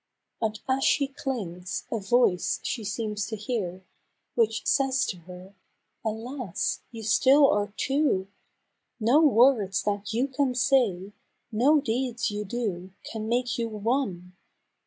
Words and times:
And 0.41 0.59
as 0.67 0.83
she 0.83 1.07
clings, 1.09 1.85
a 1.91 1.99
voice 1.99 2.59
she 2.63 2.83
seems 2.83 3.27
to 3.27 3.35
hear 3.35 3.85
Which 4.33 4.65
says 4.65 5.05
to 5.05 5.17
her," 5.27 5.53
Alas! 6.03 6.81
you 6.91 7.03
still 7.03 7.47
are 7.51 7.71
two! 7.77 8.27
No 8.99 9.21
words 9.21 9.83
that 9.83 10.11
you 10.11 10.27
can 10.27 10.55
say,— 10.55 11.13
no 11.51 11.79
deeds 11.79 12.31
you 12.31 12.45
do 12.45 12.91
Can 13.03 13.29
make 13.29 13.59
you 13.59 13.69
one 13.69 14.35